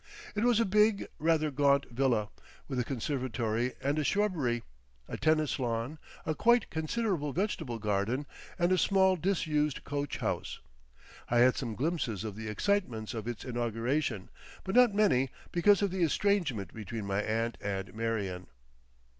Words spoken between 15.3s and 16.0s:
because of